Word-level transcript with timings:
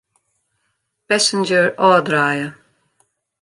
Passenger 1.07 1.65
ôfdraaie. 1.85 2.47